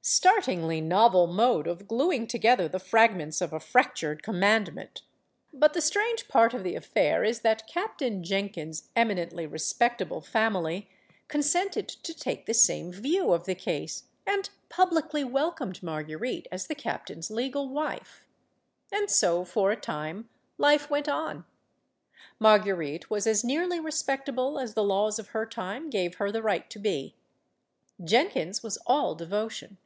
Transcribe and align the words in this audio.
Startingly 0.00 0.80
novel 0.80 1.26
mode 1.26 1.66
of 1.66 1.86
gluing 1.86 2.26
together 2.26 2.62
the 2.64 2.78
"THE 2.78 2.78
MOST 2.78 2.92
GORGEOUS 2.92 2.94
LADY 2.94 3.12
BLESSINGTON" 3.12 3.36
21 3.44 3.50
1 3.50 3.50
fragments 3.50 3.52
of 3.52 3.52
a 3.52 3.60
fractured 3.60 4.22
commandment 4.22 5.02
1 5.50 5.60
But 5.60 5.72
the 5.74 5.80
strange 5.82 6.28
part 6.28 6.54
of 6.54 6.64
the 6.64 6.76
affair 6.76 7.24
is 7.24 7.40
that 7.40 7.66
Captain 7.68 8.24
Jenkins' 8.24 8.88
em 8.96 9.10
inently 9.10 9.52
respectable 9.52 10.22
family 10.22 10.88
consented 11.28 11.88
to 11.88 12.14
take 12.14 12.46
the 12.46 12.54
same 12.54 12.90
view 12.90 13.34
of 13.34 13.44
the 13.44 13.54
case 13.54 14.04
and 14.26 14.48
publicly 14.70 15.24
welcomed 15.24 15.82
Marguerite 15.82 16.48
as 16.50 16.68
the 16.68 16.74
captain's 16.74 17.30
legal 17.30 17.68
wife. 17.68 18.24
And 18.90 19.10
so, 19.10 19.44
for 19.44 19.70
a 19.72 19.76
time, 19.76 20.30
life 20.56 20.88
went 20.88 21.10
on. 21.10 21.44
Marguerite 22.38 23.10
was 23.10 23.26
as 23.26 23.44
nearly 23.44 23.78
respectable 23.78 24.58
as 24.58 24.72
the 24.72 24.82
laws 24.84 25.18
of 25.18 25.28
her 25.28 25.44
time 25.44 25.90
gave 25.90 26.14
her 26.14 26.32
the 26.32 26.42
right 26.42 26.70
to 26.70 26.78
be. 26.78 27.14
Jenkins 28.02 28.62
was 28.62 28.78
all 28.86 29.14
devotion. 29.14 29.76